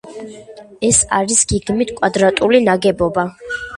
[0.87, 3.27] ეს არის გეგმით კვადრატული ნაგებობა.